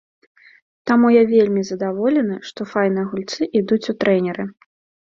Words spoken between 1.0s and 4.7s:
я вельмі задаволены, што файныя гульцы ідуць у трэнеры.